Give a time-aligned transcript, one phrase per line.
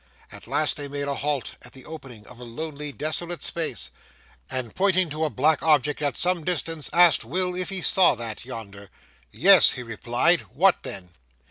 [0.31, 3.91] At last they made a halt at the opening of a lonely, desolate space,
[4.49, 8.43] and, pointing to a black object at some distance, asked Will if he saw that,
[8.43, 8.89] yonder.
[9.31, 10.41] 'Yes,' he replied.
[10.55, 11.09] 'What then?